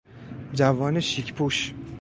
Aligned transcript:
جوان 0.53 0.99
شیک 1.01 1.33
پوش 1.33 1.73